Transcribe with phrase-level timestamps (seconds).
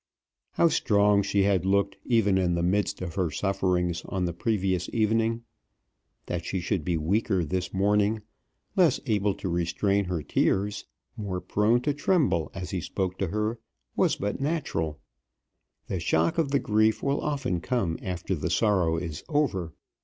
[0.53, 4.89] How strong she had looked, even in the midst of her sufferings, on the previous
[4.91, 5.43] evening!
[6.25, 8.23] That she should be weaker this morning,
[8.75, 10.85] less able to restrain her tears,
[11.15, 13.59] more prone to tremble as he spoke to her,
[13.95, 14.99] was but natural.
[15.85, 19.75] The shock of the grief will often come after the sorrow is over.